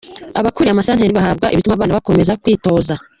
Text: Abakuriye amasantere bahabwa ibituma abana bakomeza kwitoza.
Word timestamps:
Abakuriye 0.39 0.73
amasantere 0.73 1.17
bahabwa 1.17 1.51
ibituma 1.53 1.75
abana 1.75 1.97
bakomeza 1.97 2.37
kwitoza. 2.41 2.93